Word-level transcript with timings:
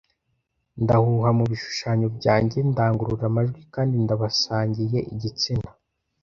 Ndahuha 0.83 1.29
mubishushanyo 1.37 2.07
byanjye 2.17 2.57
ndangurura 2.71 3.25
amajwi 3.31 3.61
kandi 3.73 3.95
ndabasangiye 4.03 4.99
igitsina. 5.13 5.69